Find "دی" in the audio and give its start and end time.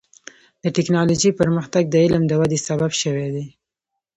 3.35-3.45